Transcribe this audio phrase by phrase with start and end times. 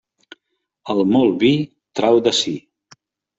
[0.93, 1.51] El molt vi
[2.01, 2.55] trau de si.